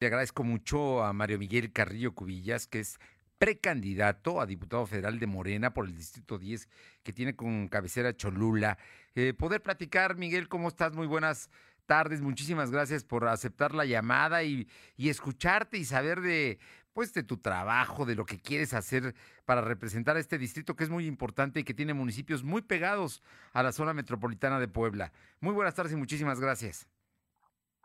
Le 0.00 0.06
agradezco 0.06 0.44
mucho 0.44 1.04
a 1.04 1.12
Mario 1.12 1.38
Miguel 1.38 1.72
Carrillo 1.74 2.14
Cubillas, 2.14 2.66
que 2.66 2.80
es 2.80 2.98
precandidato 3.36 4.40
a 4.40 4.46
diputado 4.46 4.86
federal 4.86 5.18
de 5.18 5.26
Morena 5.26 5.74
por 5.74 5.84
el 5.84 5.94
Distrito 5.94 6.38
10, 6.38 6.70
que 7.02 7.12
tiene 7.12 7.36
con 7.36 7.68
cabecera 7.68 8.16
Cholula. 8.16 8.78
Eh, 9.14 9.34
poder 9.34 9.60
platicar, 9.62 10.16
Miguel, 10.16 10.48
¿cómo 10.48 10.68
estás? 10.68 10.94
Muy 10.94 11.06
buenas 11.06 11.50
tardes. 11.84 12.22
Muchísimas 12.22 12.70
gracias 12.70 13.04
por 13.04 13.28
aceptar 13.28 13.74
la 13.74 13.84
llamada 13.84 14.42
y, 14.42 14.66
y 14.96 15.10
escucharte 15.10 15.76
y 15.76 15.84
saber 15.84 16.22
de, 16.22 16.58
pues, 16.94 17.12
de 17.12 17.22
tu 17.22 17.36
trabajo, 17.36 18.06
de 18.06 18.14
lo 18.14 18.24
que 18.24 18.40
quieres 18.40 18.72
hacer 18.72 19.14
para 19.44 19.60
representar 19.60 20.16
a 20.16 20.20
este 20.20 20.38
distrito 20.38 20.76
que 20.76 20.84
es 20.84 20.90
muy 20.90 21.06
importante 21.06 21.60
y 21.60 21.64
que 21.64 21.74
tiene 21.74 21.92
municipios 21.92 22.42
muy 22.42 22.62
pegados 22.62 23.22
a 23.52 23.62
la 23.62 23.70
zona 23.70 23.92
metropolitana 23.92 24.60
de 24.60 24.68
Puebla. 24.68 25.12
Muy 25.40 25.52
buenas 25.52 25.74
tardes 25.74 25.92
y 25.92 25.96
muchísimas 25.96 26.40
gracias. 26.40 26.88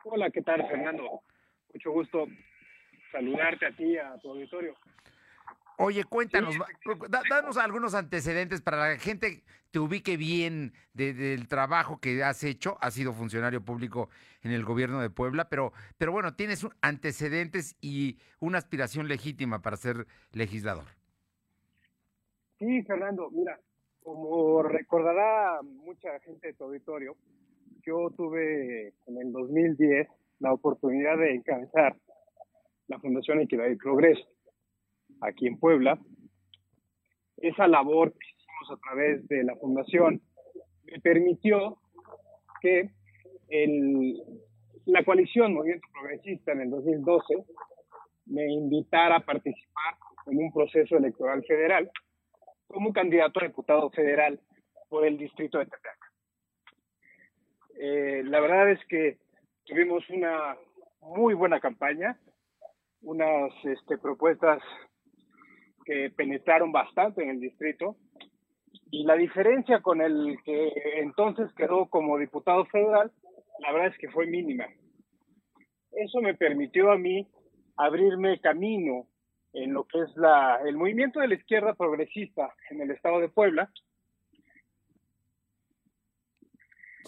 Hola, 0.06 0.30
¿qué 0.30 0.42
tal, 0.42 0.66
Fernando? 0.70 1.22
Mucho 1.76 1.92
gusto 1.92 2.26
saludarte 3.12 3.66
a 3.66 3.76
ti, 3.76 3.98
a 3.98 4.18
tu 4.20 4.30
auditorio. 4.30 4.74
Oye, 5.78 6.06
cuéntanos, 6.06 6.56
danos 7.30 7.58
algunos 7.58 7.94
antecedentes 7.96 8.62
para 8.62 8.78
la 8.78 8.98
gente 8.98 9.44
te 9.72 9.80
ubique 9.80 10.16
bien 10.16 10.72
del 10.94 11.50
trabajo 11.50 12.00
que 12.00 12.24
has 12.24 12.46
hecho. 12.46 12.78
Has 12.80 12.94
sido 12.94 13.12
funcionario 13.12 13.60
público 13.60 14.10
en 14.42 14.52
el 14.52 14.64
gobierno 14.64 15.02
de 15.02 15.10
Puebla, 15.10 15.50
pero, 15.50 15.74
pero 15.98 16.14
bueno, 16.14 16.34
tienes 16.34 16.66
antecedentes 16.82 17.76
y 17.82 18.20
una 18.40 18.58
aspiración 18.58 19.10
legítima 19.10 19.62
para 19.62 19.76
ser 19.76 20.08
legislador. 20.32 20.86
Sí, 22.58 22.84
Fernando, 22.84 23.30
mira, 23.32 23.60
como 24.02 24.64
recordará 24.64 25.62
mucha 25.62 26.22
gente 26.22 26.48
de 26.48 26.54
tu 26.54 26.64
auditorio, 26.64 27.18
yo 27.86 28.10
tuve 28.16 28.94
en 29.08 29.18
el 29.18 29.34
2010 29.34 30.08
la 30.40 30.54
oportunidad 30.54 31.18
de 31.18 31.36
encabezar 31.36 31.96
la 32.88 33.00
Fundación 33.00 33.42
Equidad 33.42 33.68
y 33.68 33.76
Progreso 33.76 34.28
aquí 35.22 35.48
en 35.48 35.60
Puebla. 35.60 36.00
Esa 37.38 37.68
labor 37.68 38.14
que 38.14 38.28
hicimos 38.28 38.72
a 38.72 38.82
través 38.82 39.28
de 39.28 39.44
la 39.44 39.56
Fundación 39.56 40.22
me 40.86 41.00
permitió 41.00 41.78
que 42.62 42.90
el, 43.50 44.22
la 44.86 45.04
coalición 45.04 45.54
Movimiento 45.54 45.88
Progresista 45.94 46.52
en 46.52 46.62
el 46.62 46.70
2012 46.70 47.46
me 48.28 48.52
invitara 48.52 49.18
a 49.18 49.26
participar 49.26 49.96
en 50.28 50.38
un 50.38 50.52
proceso 50.52 50.98
electoral 50.98 51.44
federal 51.46 51.90
como 52.68 52.92
candidato 52.94 53.40
a 53.40 53.48
diputado 53.48 53.90
federal 53.92 54.40
por 54.90 55.06
el 55.06 55.18
distrito 55.18 55.60
de 55.60 55.66
Tepeaca. 55.66 56.12
Eh, 57.78 58.24
la 58.26 58.40
verdad 58.40 58.72
es 58.72 58.80
que 58.88 59.18
tuvimos 59.66 60.08
una 60.10 60.56
muy 61.02 61.34
buena 61.34 61.60
campaña, 61.60 62.18
unas 63.02 63.52
este, 63.64 63.98
propuestas 63.98 64.62
que 65.86 66.12
penetraron 66.16 66.72
bastante 66.72 67.24
en 67.24 67.30
el 67.30 67.40
distrito 67.40 67.96
y 68.92 69.04
la 69.04 69.16
diferencia 69.16 69.82
con 69.82 70.02
el 70.02 70.38
que 70.44 70.72
entonces 70.98 71.52
quedó 71.56 71.88
como 71.88 72.18
diputado 72.18 72.66
federal, 72.66 73.12
la 73.60 73.72
verdad 73.72 73.92
es 73.92 73.98
que 73.98 74.10
fue 74.10 74.26
mínima. 74.26 74.66
Eso 75.92 76.22
me 76.22 76.34
permitió 76.34 76.92
a 76.92 76.98
mí 76.98 77.28
abrirme 77.78 78.40
camino 78.40 79.08
en 79.54 79.74
lo 79.74 79.86
que 79.86 80.00
es 80.02 80.16
la, 80.18 80.60
el 80.66 80.76
movimiento 80.76 81.20
de 81.20 81.30
la 81.30 81.36
izquierda 81.36 81.74
progresista 81.74 82.54
en 82.70 82.82
el 82.82 82.92
estado 82.92 83.20
de 83.20 83.30
Puebla. 83.30 83.72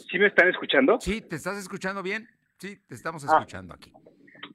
¿Sí 0.10 0.20
me 0.20 0.28
están 0.28 0.48
escuchando? 0.48 1.00
Sí, 1.02 1.22
¿te 1.22 1.36
estás 1.36 1.58
escuchando 1.58 2.02
bien? 2.04 2.28
Sí, 2.58 2.78
te 2.88 2.96
estamos 2.96 3.24
ah. 3.28 3.38
escuchando 3.38 3.74
aquí. 3.74 3.92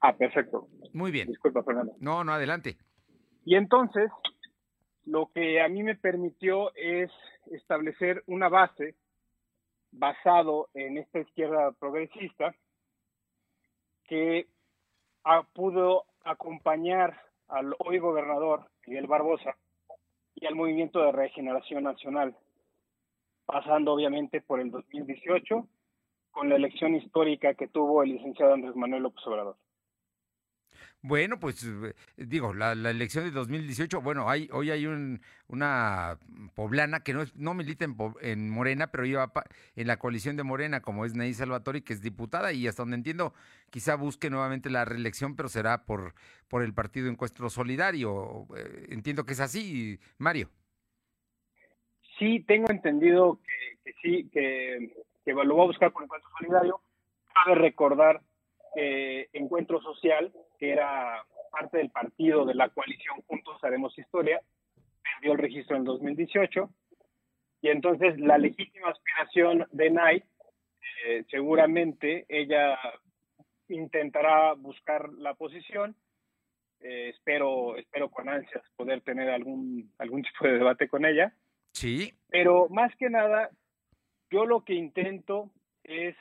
Ah, 0.01 0.15
perfecto. 0.17 0.69
Muy 0.93 1.11
bien. 1.11 1.29
Disculpa, 1.29 1.63
Fernando. 1.63 1.95
No, 2.01 2.25
no, 2.25 2.33
adelante. 2.33 2.77
Y 3.45 3.55
entonces, 3.55 4.11
lo 5.05 5.31
que 5.33 5.61
a 5.61 5.69
mí 5.69 5.83
me 5.83 5.97
permitió 5.97 6.75
es 6.75 7.11
establecer 7.51 8.23
una 8.27 8.49
base 8.49 8.95
basado 9.93 10.69
en 10.75 10.99
esta 10.99 11.21
izquierda 11.21 11.73
progresista 11.73 12.55
que 14.05 14.49
pudo 15.53 16.05
acompañar 16.25 17.21
al 17.49 17.75
hoy 17.79 17.99
gobernador 17.99 18.69
Miguel 18.87 19.07
Barbosa 19.07 19.57
y 20.35 20.47
al 20.47 20.55
movimiento 20.55 21.01
de 21.01 21.13
regeneración 21.13 21.85
nacional, 21.85 22.37
pasando 23.45 23.93
obviamente 23.93 24.41
por 24.41 24.61
el 24.61 24.71
2018 24.71 25.69
con 26.33 26.49
la 26.49 26.57
elección 26.57 26.97
histórica 26.97 27.55
que 27.55 27.69
tuvo 27.69 28.03
el 28.03 28.11
licenciado 28.11 28.55
Andrés 28.55 28.75
Manuel 28.75 29.05
López 29.05 29.25
Obrador. 29.27 29.57
Bueno, 31.05 31.41
pues 31.41 31.65
eh, 31.65 31.95
digo, 32.17 32.55
la, 32.55 32.73
elección 32.73 33.25
de 33.25 33.33
2018, 33.33 34.01
bueno, 34.03 34.31
hay, 34.31 34.49
hoy 34.53 34.71
hay 34.71 34.87
un, 34.87 35.21
una 35.49 36.17
poblana 36.55 37.01
que 37.01 37.13
no, 37.13 37.23
es, 37.23 37.35
no 37.35 37.55
milita 37.55 37.85
en, 38.21 38.51
Morena, 38.51 38.87
pero 38.93 39.05
iba 39.05 39.33
en 39.75 39.89
la 39.89 39.99
coalición 39.99 40.37
de 40.37 40.45
Morena, 40.45 40.81
como 40.81 41.05
es 41.05 41.17
Ney 41.17 41.35
Salvatori, 41.35 41.83
que 41.83 41.93
es 41.93 42.03
diputada 42.03 42.53
y 42.53 42.69
hasta 42.69 42.83
donde 42.83 42.97
entiendo, 42.97 43.35
quizá 43.71 43.97
busque 43.97 44.31
nuevamente 44.31 44.71
la 44.71 44.85
reelección, 44.85 45.35
pero 45.35 45.49
será 45.49 45.85
por, 45.87 46.15
por 46.47 46.63
el 46.63 46.73
Partido 46.73 47.09
Encuentro 47.09 47.51
Solidario. 47.51 48.47
Eh, 48.57 48.87
entiendo 48.91 49.27
que 49.27 49.33
es 49.33 49.41
así, 49.41 49.99
Mario. 50.19 50.51
Sí, 52.17 52.45
tengo 52.47 52.71
entendido 52.71 53.41
que, 53.43 53.93
sí, 54.03 54.31
que, 54.33 54.95
que 55.25 55.33
lo 55.33 55.57
va 55.57 55.65
a 55.65 55.67
buscar 55.67 55.93
por 55.93 56.03
Encuentro 56.03 56.31
Solidario. 56.39 56.81
Cabe 57.33 57.55
recordar 57.57 58.21
que 58.75 59.29
Encuentro 59.33 59.81
Social, 59.81 60.33
que 60.59 60.71
era 60.73 61.25
parte 61.51 61.79
del 61.79 61.91
partido 61.91 62.45
de 62.45 62.55
la 62.55 62.69
coalición 62.71 63.23
Juntos 63.27 63.63
Haremos 63.63 63.97
Historia, 63.99 64.41
perdió 65.03 65.33
el 65.33 65.39
registro 65.39 65.77
en 65.77 65.85
2018. 65.85 66.69
Y 67.63 67.69
entonces 67.69 68.19
la 68.19 68.39
legítima 68.39 68.91
aspiración 68.91 69.67
de 69.71 69.91
Nay, 69.91 70.25
eh, 71.07 71.25
seguramente 71.31 72.27
ella 72.29 72.79
intentará 73.69 74.55
buscar 74.55 75.11
la 75.13 75.35
posición. 75.35 75.95
Eh, 76.81 77.11
espero, 77.11 77.77
espero 77.77 78.11
con 78.11 78.29
ansias 78.29 78.65
poder 78.77 79.03
tener 79.03 79.31
algún, 79.31 79.93
algún 79.99 80.23
tipo 80.23 80.47
de 80.47 80.55
debate 80.55 80.89
con 80.89 81.05
ella. 81.05 81.33
Sí. 81.73 82.13
Pero 82.29 82.69
más 82.69 82.95
que 82.97 83.09
nada, 83.09 83.51
yo 84.33 84.47
lo 84.47 84.65
que 84.65 84.75
intento 84.75 85.51
es 85.85 86.17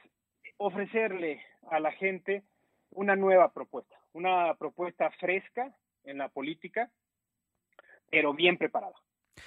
ofrecerle 0.57 1.41
a 1.71 1.79
la 1.79 1.91
gente 1.93 2.43
una 2.91 3.15
nueva 3.15 3.53
propuesta, 3.53 3.95
una 4.11 4.53
propuesta 4.55 5.09
fresca 5.11 5.73
en 6.03 6.17
la 6.17 6.27
política, 6.27 6.91
pero 8.09 8.33
bien 8.33 8.57
preparada. 8.57 8.95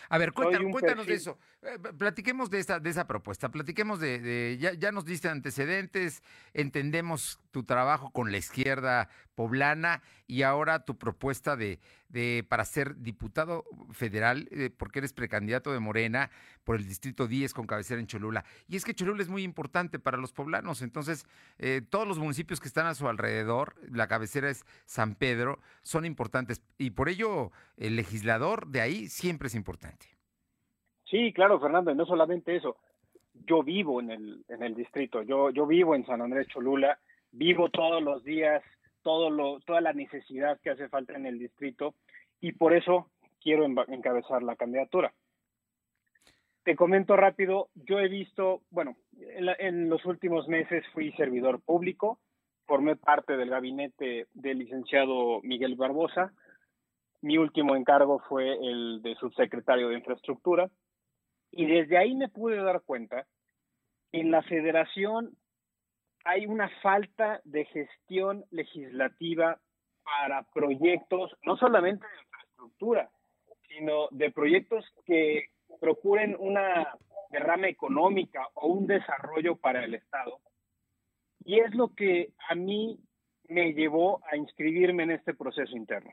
A 0.09 0.17
ver, 0.17 0.33
cuéntanos, 0.33 1.07
de 1.07 1.15
eso. 1.15 1.39
Eh, 1.63 1.79
platiquemos 1.99 2.51
de 2.51 2.59
esa, 2.59 2.81
de 2.81 2.89
esa 2.89 3.07
propuesta, 3.07 3.51
platiquemos 3.51 4.01
de, 4.01 4.57
ya, 4.59 4.73
ya, 4.73 4.91
nos 4.93 5.05
diste 5.05 5.29
antecedentes, 5.29 6.23
entendemos 6.55 7.39
tu 7.55 7.63
trabajo 7.63 8.11
con 8.11 8.33
la 8.33 8.39
izquierda 8.39 9.09
poblana 9.37 10.03
y 10.27 10.43
ahora 10.43 10.85
tu 10.85 10.99
propuesta 10.99 11.55
de, 11.55 11.79
de 12.09 12.45
para 12.49 12.65
ser 12.65 12.97
diputado 12.97 13.65
federal, 13.93 14.49
eh, 14.51 14.71
porque 14.77 14.99
eres 14.99 15.13
precandidato 15.13 15.73
de 15.73 15.79
Morena 15.79 16.31
por 16.65 16.75
el 16.75 16.85
distrito 16.85 17.29
10 17.29 17.55
con 17.55 17.69
cabecera 17.69 18.01
en 18.01 18.09
Cholula. 18.09 18.45
Y 18.67 18.75
es 18.75 18.85
que 18.85 18.93
Cholula 18.93 19.23
es 19.23 19.29
muy 19.29 19.45
importante 19.45 20.01
para 20.01 20.17
los 20.17 20.33
poblanos, 20.33 20.83
entonces 20.83 21.29
eh, 21.59 21.81
todos 21.89 22.09
los 22.09 22.19
municipios 22.19 22.61
que 22.61 22.67
están 22.67 22.87
a 22.87 22.95
su 22.95 23.07
alrededor, 23.07 23.77
la 23.89 24.09
cabecera 24.09 24.51
es 24.51 24.65
San 24.85 25.15
Pedro, 25.15 25.61
son 25.83 26.05
importantes 26.05 26.61
y 26.77 26.91
por 26.91 27.09
ello 27.09 27.53
el 27.77 27.95
legislador 27.95 28.67
de 28.67 28.81
ahí 28.81 29.07
siempre 29.07 29.47
es 29.47 29.55
importante. 29.55 30.07
Sí, 31.05 31.33
claro, 31.33 31.61
Fernando, 31.61 31.93
y 31.93 31.95
no 31.95 32.05
solamente 32.05 32.57
eso. 32.57 32.79
Yo 33.47 33.63
vivo 33.63 34.01
en 34.01 34.11
el, 34.11 34.45
en 34.49 34.65
el 34.65 34.75
distrito, 34.75 35.23
yo, 35.23 35.51
yo 35.51 35.69
vivo 35.69 35.95
en 35.95 36.05
San 36.05 36.21
Andrés 36.21 36.49
Cholula, 36.49 36.99
vivo 37.35 37.69
todos 37.69 38.03
los 38.03 38.25
días 38.25 38.63
todo 39.05 39.31
lo, 39.31 39.61
toda 39.61 39.81
la 39.81 39.93
necesidad 39.93 40.59
que 40.61 40.71
hace 40.71 40.89
falta 40.89 41.15
en 41.15 41.27
el 41.27 41.39
distrito 41.39 41.95
y 42.41 42.53
por 42.53 42.75
eso 42.75 43.11
quiero 43.41 43.67
encabezar 43.67 44.43
la 44.43 44.57
candidatura. 44.57 45.13
Te 46.65 46.75
comento 46.75 47.15
rápido, 47.15 47.69
yo 47.75 48.01
he 48.01 48.09
visto, 48.09 48.63
bueno, 48.71 48.97
en, 49.19 49.91
los 49.91 50.05
últimos 50.07 50.49
meses 50.49 50.83
fui 50.95 51.13
servidor 51.13 51.61
público, 51.61 52.19
formé 52.67 52.97
parte 52.97 53.37
del 53.37 53.51
gabinete 53.51 54.27
del 54.33 54.61
licenciado 54.61 55.43
Miguel 55.43 55.77
Barbosa, 55.77 56.33
mi 57.21 57.37
último 57.37 57.77
encargo 57.77 58.21
fue 58.21 58.55
el 58.55 59.03
de 59.03 59.15
subsecretario 59.17 59.89
de 59.89 59.97
infraestructura 59.97 60.71
y 61.51 61.67
desde 61.67 61.99
ahí 61.99 62.15
me 62.15 62.29
pude 62.29 62.57
dar 62.57 62.81
cuenta 62.83 63.27
en 64.13 64.31
la 64.31 64.43
federación 64.43 65.37
hay 66.25 66.47
una 66.47 66.69
falta 66.81 67.41
de 67.45 67.67
gestión 67.67 68.45
legislativa 68.51 69.61
para 70.03 70.43
proyectos, 70.55 71.37
no 71.45 71.57
solamente 71.57 72.07
de 72.07 72.23
infraestructura, 72.23 73.11
sino 73.69 74.09
de 74.11 74.31
proyectos 74.31 74.85
que 75.07 75.51
procuren 75.81 76.37
una 76.39 76.97
derrama 77.31 77.69
económica 77.69 78.49
o 78.55 78.69
un 78.69 78.87
desarrollo 78.87 79.57
para 79.57 79.85
el 79.85 79.95
Estado. 79.95 80.41
Y 81.45 81.61
es 81.61 81.75
lo 81.75 81.95
que 81.95 82.33
a 82.49 82.55
mí 82.55 82.99
me 83.49 83.73
llevó 83.73 84.23
a 84.31 84.37
inscribirme 84.37 85.03
en 85.03 85.11
este 85.11 85.35
proceso 85.35 85.77
interno. 85.77 86.11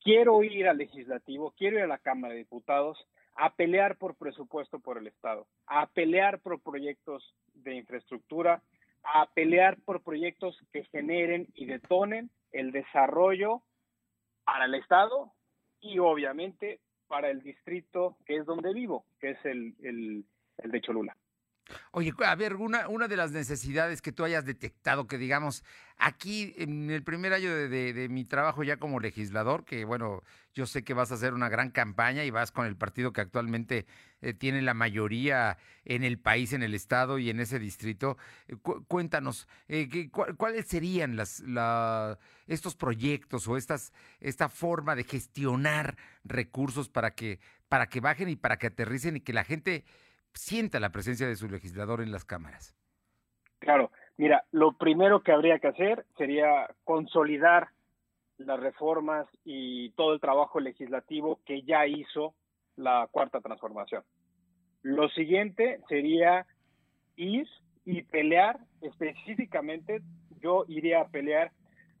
Quiero 0.00 0.42
ir 0.42 0.66
al 0.68 0.78
legislativo, 0.78 1.52
quiero 1.56 1.78
ir 1.78 1.84
a 1.84 1.88
la 1.88 1.98
Cámara 1.98 2.32
de 2.32 2.40
Diputados 2.40 2.98
a 3.36 3.54
pelear 3.54 3.96
por 3.96 4.16
presupuesto 4.16 4.80
por 4.80 4.98
el 4.98 5.06
Estado, 5.06 5.46
a 5.66 5.86
pelear 5.86 6.40
por 6.40 6.60
proyectos 6.60 7.34
de 7.54 7.76
infraestructura, 7.76 8.62
a 9.04 9.26
pelear 9.34 9.78
por 9.84 10.02
proyectos 10.02 10.56
que 10.72 10.84
generen 10.84 11.48
y 11.54 11.66
detonen 11.66 12.30
el 12.52 12.72
desarrollo 12.72 13.62
para 14.44 14.66
el 14.66 14.74
Estado 14.74 15.32
y 15.80 15.98
obviamente 15.98 16.80
para 17.08 17.30
el 17.30 17.42
distrito 17.42 18.16
que 18.24 18.36
es 18.36 18.46
donde 18.46 18.72
vivo, 18.72 19.04
que 19.20 19.30
es 19.30 19.44
el, 19.44 19.74
el, 19.82 20.24
de 20.70 20.80
Cholula. 20.80 21.16
Oye, 21.92 22.12
a 22.24 22.34
ver, 22.34 22.56
una, 22.56 22.88
una 22.88 23.08
de 23.08 23.16
las 23.16 23.32
necesidades 23.32 24.02
que 24.02 24.12
tú 24.12 24.24
hayas 24.24 24.44
detectado, 24.44 25.06
que 25.06 25.18
digamos, 25.18 25.64
aquí 25.96 26.54
en 26.56 26.90
el 26.90 27.02
primer 27.02 27.32
año 27.32 27.54
de, 27.54 28.08
mi 28.10 28.24
trabajo 28.24 28.62
ya 28.62 28.76
como 28.76 29.00
legislador, 29.00 29.64
que 29.64 29.84
bueno, 29.84 30.22
yo 30.54 30.66
sé 30.66 30.82
que 30.82 30.94
vas 30.94 31.12
a 31.12 31.14
hacer 31.14 31.34
una 31.34 31.48
gran 31.48 31.70
campaña 31.70 32.24
y 32.24 32.30
vas 32.30 32.50
con 32.50 32.66
el 32.66 32.76
partido 32.76 33.12
que 33.12 33.20
actualmente 33.20 33.86
eh, 34.20 34.34
tiene 34.34 34.62
la 34.62 34.74
mayoría 34.74 35.58
en 35.84 36.04
el 36.04 36.18
país, 36.18 36.52
en 36.52 36.62
el 36.62 36.74
estado 36.74 37.18
y 37.18 37.30
en 37.30 37.40
ese 37.40 37.58
distrito. 37.58 38.16
Eh, 38.48 38.56
cuéntanos, 38.88 39.48
eh, 39.68 40.10
¿cuáles 40.36 40.66
serían 40.66 41.16
las, 41.16 41.40
la, 41.40 42.18
estos 42.46 42.74
proyectos 42.74 43.46
o 43.48 43.56
esta 43.56 44.48
forma 44.48 44.96
de 44.96 45.04
gestionar 45.04 45.96
recursos 46.24 46.88
para 46.88 47.14
que, 47.14 47.38
para 47.68 47.86
que 47.86 48.00
bajen 48.00 48.28
y 48.28 48.36
para 48.36 48.58
que 48.58 48.68
aterricen 48.68 49.16
y 49.16 49.20
que 49.20 49.32
la 49.32 49.44
gente 49.44 49.84
sienta 50.34 50.80
la 50.80 50.90
presencia 50.90 51.26
de 51.26 51.36
su 51.36 51.48
legislador 51.48 52.00
en 52.00 52.12
las 52.12 52.24
cámaras? 52.24 52.74
Claro, 53.58 53.90
mira, 54.16 54.44
lo 54.50 54.76
primero 54.76 55.22
que 55.22 55.32
habría 55.32 55.58
que 55.58 55.68
hacer 55.68 56.04
sería 56.16 56.68
consolidar 56.84 57.68
las 58.38 58.58
reformas 58.58 59.26
y 59.44 59.90
todo 59.90 60.14
el 60.14 60.20
trabajo 60.20 60.60
legislativo 60.60 61.40
que 61.44 61.62
ya 61.62 61.86
hizo 61.86 62.34
la 62.76 63.08
cuarta 63.10 63.40
transformación. 63.40 64.02
Lo 64.82 65.08
siguiente 65.10 65.80
sería 65.88 66.46
ir 67.16 67.46
y 67.84 68.02
pelear 68.02 68.58
específicamente, 68.80 70.02
yo 70.40 70.64
iría 70.68 71.02
a 71.02 71.08
pelear 71.08 71.52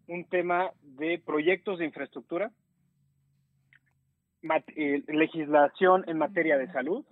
un 0.08 0.24
tema 0.24 0.72
de 0.82 1.22
proyectos 1.24 1.78
de 1.78 1.84
infraestructura, 1.86 2.50
eh, 4.74 5.02
legislación 5.06 6.04
en 6.08 6.18
materia 6.18 6.58
de 6.58 6.72
salud, 6.72 7.04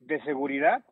de 0.00 0.22
seguridad, 0.22 0.84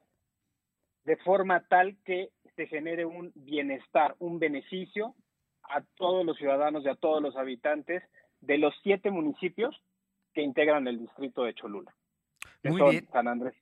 de 1.05 1.17
forma 1.19 1.67
tal 1.69 1.97
que 2.05 2.31
se 2.57 2.67
genere 2.67 3.05
un 3.05 3.33
bienestar, 3.35 4.17
un 4.19 4.39
beneficio 4.39 5.15
a 5.63 5.83
todos 5.97 6.25
los 6.25 6.37
ciudadanos 6.37 6.85
y 6.85 6.89
a 6.89 6.95
todos 6.95 7.23
los 7.23 7.37
habitantes 7.37 8.03
de 8.41 8.59
los 8.59 8.75
siete 8.83 9.11
municipios 9.11 9.77
que 10.35 10.43
integran 10.43 10.87
el 10.87 10.99
distrito 10.99 11.45
de 11.45 11.55
Cholula. 11.55 11.95
Muy 12.63 12.83
bien. 12.91 13.09
San 13.13 13.29
Andrés. 13.29 13.55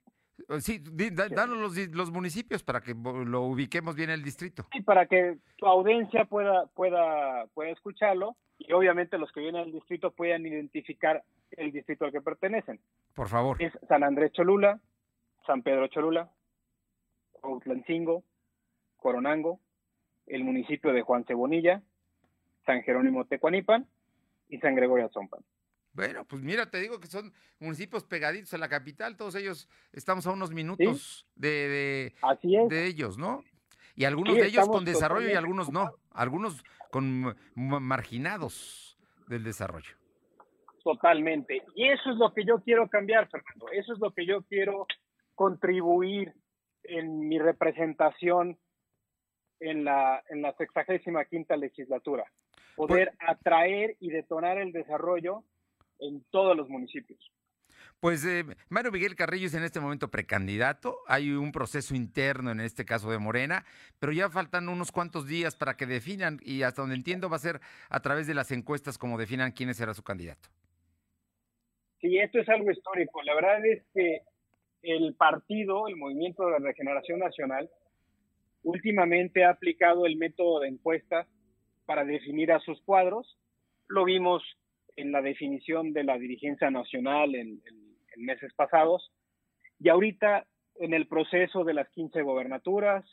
Eh, 0.49 0.61
sí, 0.61 0.81
danos 0.81 1.57
los, 1.57 1.77
los, 1.95 2.11
municipios 2.11 2.63
para 2.63 2.81
que 2.81 2.95
lo 2.95 3.43
ubiquemos 3.43 3.95
bien 3.95 4.11
el 4.11 4.23
distrito. 4.23 4.67
Sí, 4.73 4.83
para 4.83 5.07
que 5.07 5.39
tu 5.57 5.67
audiencia 5.67 6.25
pueda, 6.25 6.67
pueda, 6.75 7.47
pueda 7.55 7.71
escucharlo 7.71 8.37
y 8.59 8.73
obviamente 8.73 9.19
los 9.19 9.31
que 9.33 9.41
vienen 9.41 9.63
al 9.63 9.73
distrito 9.73 10.11
puedan 10.11 10.45
identificar 10.47 11.23
el 11.53 11.73
distrito 11.73 12.05
al 12.05 12.13
que 12.13 12.21
pertenecen. 12.21 12.81
Por 13.15 13.29
favor. 13.29 13.63
Es 13.63 13.73
San 13.89 14.03
Andrés 14.03 14.33
Cholula, 14.33 14.81
San 15.47 15.63
Pedro 15.63 15.89
Cholula, 15.89 16.31
Outlancingo, 17.43 18.25
Coronango, 18.97 19.61
el 20.27 20.45
municipio 20.45 20.93
de 20.93 21.03
Juan 21.03 21.25
Cebonilla, 21.25 21.83
San 22.65 22.83
Jerónimo 22.83 23.27
Tecuanipan 23.27 23.87
y 24.49 24.59
San 24.59 24.75
Gregorio 24.75 25.07
Azompan. 25.07 25.41
Bueno, 25.93 26.25
pues 26.25 26.43
mira, 26.43 26.71
te 26.71 26.81
digo 26.81 26.99
que 26.99 27.07
son 27.07 27.33
municipios 27.61 28.03
pegaditos 28.05 28.53
a 28.55 28.59
la 28.59 28.69
capital, 28.69 29.17
todos 29.17 29.37
ellos 29.37 29.69
estamos 29.93 30.27
a 30.27 30.33
unos 30.33 30.51
minutos 30.51 31.27
de, 31.37 32.13
de, 32.69 32.87
ellos, 32.87 33.17
¿no? 33.17 33.45
Y 33.95 34.05
algunos 34.05 34.35
de 34.35 34.47
ellos 34.47 34.69
con 34.69 34.85
desarrollo 34.85 35.29
y 35.29 35.35
algunos 35.35 35.71
no, 35.71 35.93
algunos 36.11 36.65
con 36.91 37.37
marginados 37.55 38.99
del 39.29 39.45
desarrollo. 39.45 39.95
Totalmente. 40.83 41.63
Y 41.77 41.89
eso 41.89 42.11
es 42.11 42.17
lo 42.17 42.35
que 42.35 42.45
yo 42.45 42.61
quiero 42.61 42.89
cambiar, 42.89 43.29
Fernando. 43.31 43.67
Eso 43.73 43.93
es 43.93 43.99
lo 44.01 44.13
que 44.13 44.27
yo 44.27 44.43
quiero 44.43 44.87
contribuir 45.35 46.35
en 46.83 47.29
mi 47.29 47.39
representación 47.39 48.59
en 49.61 49.85
la, 49.85 50.23
en 50.29 50.43
la 50.43 50.55
sexagésima 50.57 51.25
quinta 51.25 51.57
legislatura. 51.57 52.25
Poder 52.77 53.13
pues 53.17 53.31
atraer 53.31 53.97
y 54.01 54.11
detonar 54.11 54.59
el 54.59 54.73
desarrollo 54.73 55.45
en 55.99 56.25
todos 56.31 56.57
los 56.57 56.69
municipios. 56.69 57.33
Pues 58.01 58.25
eh, 58.27 58.45
Mario 58.69 58.93
Miguel 58.93 59.17
Carrillo 59.17 59.47
es 59.47 59.55
en 59.55 59.63
este 59.63 59.81
momento 59.81 60.11
precandidato. 60.11 60.99
Hay 61.07 61.31
un 61.31 61.53
proceso 61.53 61.95
interno 61.95 62.51
en 62.51 62.61
este 62.61 62.85
caso 62.85 63.11
de 63.11 63.19
Morena, 63.19 63.65
pero 63.99 64.13
ya 64.13 64.29
faltan 64.29 64.69
unos 64.69 64.93
cuantos 64.93 65.27
días 65.27 65.57
para 65.57 65.77
que 65.77 65.87
definan 65.87 66.39
y 66.43 66.63
hasta 66.63 66.83
donde 66.83 66.97
entiendo 66.97 67.31
va 67.31 67.37
a 67.37 67.41
ser 67.41 67.61
a 67.89 68.01
través 68.01 68.27
de 68.27 68.35
las 68.35 68.51
encuestas 68.51 68.99
como 68.99 69.17
definan 69.17 69.53
quién 69.53 69.73
será 69.75 69.95
su 69.95 70.03
candidato. 70.03 70.51
Sí, 72.01 72.19
esto 72.19 72.41
es 72.41 72.49
algo 72.51 72.71
histórico. 72.71 73.23
La 73.23 73.35
verdad 73.35 73.65
es 73.65 73.83
que 73.95 74.21
el 74.85 75.15
partido, 75.15 75.89
el 75.89 75.97
Movimiento 75.97 76.47
de 76.47 76.59
Regeneración 76.59 77.19
Nacional, 77.19 77.71
últimamente 78.63 79.45
ha 79.45 79.51
aplicado 79.51 80.07
el 80.07 80.17
método 80.17 80.61
de 80.61 80.69
encuestas 80.69 81.27
para 81.87 82.05
definir 82.05 82.53
a 82.53 82.61
sus 82.61 82.81
cuadros. 82.83 83.39
Lo 83.89 84.05
vimos 84.05 84.43
en 84.97 85.13
la 85.13 85.23
definición 85.23 85.93
de 85.93 86.05
la 86.05 86.19
dirigencia 86.19 86.71
nacional 86.71 87.35
en, 87.35 87.63
meses 88.17 88.55
pasados 88.55 89.11
y 89.81 89.89
ahorita 89.89 90.47
en 90.77 90.95
el 90.95 91.09
proceso 91.09 91.65
de 91.65 91.75
las 91.75 91.89
15 91.91 92.23
gobernaturas 92.23 93.05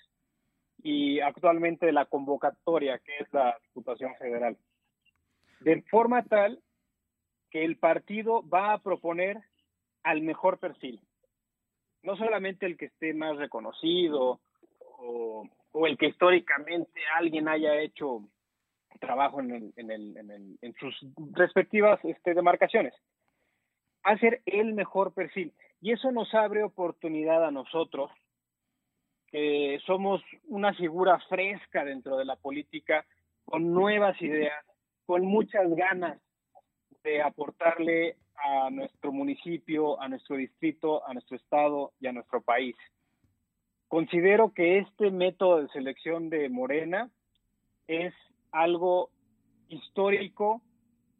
y 0.84 1.20
actualmente 1.22 1.92
la 1.92 2.06
convocatoria 2.06 3.00
que 3.00 3.12
es 3.20 3.34
la 3.34 3.58
Diputación 3.64 4.14
Federal. 4.20 4.56
De 5.62 5.82
forma 5.90 6.24
tal 6.24 6.62
que 7.50 7.66
el 7.66 7.78
partido 7.78 8.48
va 8.48 8.74
a 8.74 8.84
proponer 8.84 9.40
al 10.04 10.22
mejor 10.22 10.60
perfil, 10.60 11.02
no 12.04 12.16
solamente 12.16 12.66
el 12.66 12.78
que 12.78 12.86
esté 12.86 13.14
más 13.14 13.38
reconocido 13.38 14.40
o, 14.80 15.48
el 15.88 15.98
que 15.98 16.08
históricamente 16.08 17.02
alguien 17.16 17.48
haya 17.48 17.80
hecho 17.80 18.28
trabajo 19.00 19.40
en, 19.40 19.74
en, 19.78 20.74
sus 20.80 20.96
respectivas 21.32 22.00
este, 22.04 22.34
demarcaciones, 22.34 22.94
hacer 24.04 24.42
el 24.46 24.74
mejor 24.74 25.14
perfil. 25.14 25.54
Y 25.82 25.94
eso 25.94 26.12
nos 26.12 26.34
abre 26.36 26.64
oportunidad 26.64 27.44
a 27.46 27.52
nosotros, 27.52 28.12
que 29.28 29.80
somos 29.86 30.22
una 30.48 30.74
figura 30.74 31.20
fresca 31.30 31.84
dentro 31.84 32.18
de 32.18 32.26
la 32.26 32.36
política, 32.36 33.06
con 33.46 33.74
nuevas 33.74 34.22
ideas, 34.22 34.64
con 35.06 35.26
muchas 35.26 35.68
ganas 35.74 36.22
de 37.04 37.22
aportarle 37.22 38.18
a 38.36 38.70
nuestro 38.70 39.12
municipio, 39.12 40.02
a 40.02 40.08
nuestro 40.08 40.36
distrito, 40.36 41.08
a 41.08 41.14
nuestro 41.14 41.38
estado 41.38 41.94
y 42.00 42.08
a 42.08 42.12
nuestro 42.12 42.42
país. 42.42 42.76
Considero 43.88 44.54
que 44.54 44.80
este 44.80 45.12
método 45.12 45.62
de 45.62 45.68
selección 45.70 46.30
de 46.30 46.50
Morena 46.50 47.10
es 47.88 48.14
algo 48.52 49.10
histórico 49.68 50.62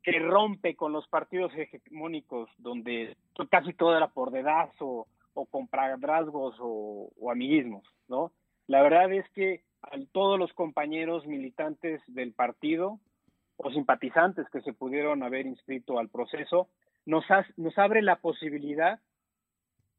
que 0.04 0.20
rompe 0.20 0.76
con 0.76 0.94
los 0.94 1.08
partidos 1.08 1.52
hegemónicos 1.56 2.50
donde 2.58 3.16
casi 3.50 3.74
todo 3.74 3.96
era 3.96 4.08
por 4.08 4.32
dedazo 4.32 5.08
o 5.34 5.46
compadrazgos 5.46 6.56
o, 6.60 7.12
o 7.20 7.32
amiguismos, 7.32 7.84
¿no? 8.08 8.32
La 8.68 8.82
verdad 8.82 9.12
es 9.14 9.30
que 9.32 9.64
a 9.82 9.98
todos 10.12 10.40
los 10.40 10.54
compañeros 10.54 11.26
militantes 11.26 12.02
del 12.08 12.34
partido 12.34 13.00
o 13.58 13.72
simpatizantes 13.72 14.50
que 14.50 14.62
se 14.62 14.74
pudieron 14.74 15.24
haber 15.24 15.46
inscrito 15.46 16.00
al 16.00 16.10
proceso, 16.10 16.68
nos, 17.06 17.26
nos 17.58 17.78
abre 17.78 18.02
la 18.02 18.18
posibilidad 18.18 19.00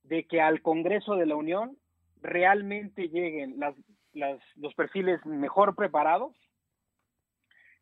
de 0.04 0.26
que 0.26 0.40
al 0.40 0.62
Congreso 0.62 1.14
de 1.14 1.26
la 1.26 1.36
Unión 1.36 1.78
realmente 2.20 3.08
lleguen 3.08 3.58
las, 3.58 3.74
los 4.56 4.74
perfiles 4.74 5.24
mejor 5.26 5.74
preparados 5.74 6.34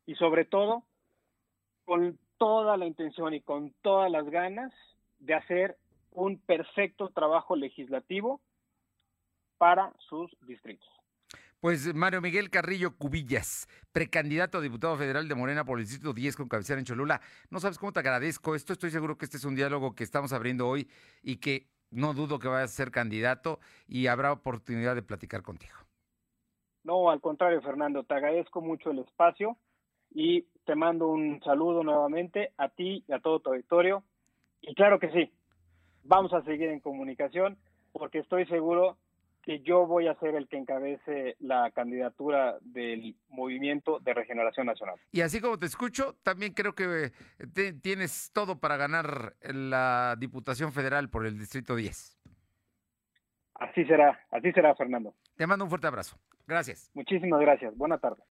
y 0.05 0.15
sobre 0.15 0.45
todo 0.45 0.83
con 1.85 2.17
toda 2.37 2.77
la 2.77 2.85
intención 2.85 3.33
y 3.33 3.41
con 3.41 3.73
todas 3.81 4.11
las 4.11 4.29
ganas 4.29 4.73
de 5.19 5.35
hacer 5.35 5.77
un 6.11 6.39
perfecto 6.39 7.09
trabajo 7.09 7.55
legislativo 7.55 8.41
para 9.57 9.93
sus 10.09 10.35
distritos. 10.47 10.89
Pues 11.61 11.93
Mario 11.93 12.21
Miguel 12.21 12.49
Carrillo 12.49 12.97
Cubillas, 12.97 13.67
precandidato 13.91 14.57
a 14.57 14.61
diputado 14.61 14.97
federal 14.97 15.27
de 15.27 15.35
Morena 15.35 15.63
por 15.63 15.77
el 15.77 15.85
Distrito 15.85 16.11
10 16.11 16.35
con 16.35 16.47
cabecera 16.47 16.79
en 16.79 16.85
Cholula. 16.85 17.21
No 17.51 17.59
sabes 17.59 17.77
cómo 17.77 17.93
te 17.93 17.99
agradezco 17.99 18.55
esto. 18.55 18.73
Estoy 18.73 18.89
seguro 18.89 19.15
que 19.15 19.25
este 19.25 19.37
es 19.37 19.45
un 19.45 19.53
diálogo 19.53 19.93
que 19.93 20.03
estamos 20.03 20.33
abriendo 20.33 20.67
hoy 20.67 20.89
y 21.21 21.35
que 21.37 21.67
no 21.91 22.15
dudo 22.15 22.39
que 22.39 22.47
vayas 22.47 22.71
a 22.71 22.75
ser 22.75 22.89
candidato 22.89 23.59
y 23.87 24.07
habrá 24.07 24.31
oportunidad 24.31 24.95
de 24.95 25.03
platicar 25.03 25.43
contigo. 25.43 25.75
No, 26.83 27.11
al 27.11 27.21
contrario, 27.21 27.61
Fernando, 27.61 28.05
te 28.05 28.15
agradezco 28.15 28.59
mucho 28.61 28.89
el 28.89 28.97
espacio 28.97 29.55
y 30.09 30.47
te 30.65 30.73
mando 30.73 31.09
un 31.09 31.43
saludo 31.43 31.83
nuevamente 31.83 32.53
a 32.57 32.69
ti 32.69 33.05
y 33.07 33.13
a 33.13 33.19
todo 33.19 33.39
tu 33.39 33.51
auditorio. 33.51 34.03
Y 34.61 34.73
claro 34.73 34.97
que 34.97 35.11
sí, 35.11 35.31
vamos 36.01 36.33
a 36.33 36.41
seguir 36.41 36.69
en 36.69 36.79
comunicación 36.79 37.59
porque 37.91 38.17
estoy 38.17 38.47
seguro 38.47 38.97
que 39.43 39.59
yo 39.61 39.87
voy 39.87 40.07
a 40.07 40.15
ser 40.15 40.35
el 40.35 40.47
que 40.47 40.57
encabece 40.57 41.35
la 41.39 41.71
candidatura 41.71 42.57
del 42.61 43.15
Movimiento 43.29 43.99
de 43.99 44.13
Regeneración 44.13 44.67
Nacional. 44.67 44.95
Y 45.11 45.21
así 45.21 45.41
como 45.41 45.57
te 45.57 45.65
escucho, 45.65 46.15
también 46.23 46.53
creo 46.53 46.73
que 46.73 47.11
tienes 47.81 48.31
todo 48.33 48.59
para 48.59 48.77
ganar 48.77 49.35
la 49.41 50.15
Diputación 50.19 50.71
Federal 50.71 51.09
por 51.09 51.25
el 51.25 51.37
Distrito 51.37 51.75
10. 51.75 52.17
Así 53.55 53.85
será, 53.85 54.19
así 54.31 54.51
será, 54.51 54.75
Fernando. 54.75 55.13
Te 55.35 55.45
mando 55.45 55.65
un 55.65 55.69
fuerte 55.69 55.87
abrazo. 55.87 56.17
Gracias. 56.47 56.91
Muchísimas 56.93 57.39
gracias. 57.39 57.75
Buenas 57.77 58.01
tardes. 58.01 58.23